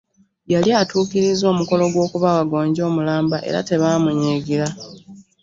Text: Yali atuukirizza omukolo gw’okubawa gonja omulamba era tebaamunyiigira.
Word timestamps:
Yali 0.53 0.69
atuukirizza 0.81 1.45
omukolo 1.53 1.83
gw’okubawa 1.93 2.43
gonja 2.51 2.81
omulamba 2.89 3.37
era 3.49 3.59
tebaamunyiigira. 3.69 4.67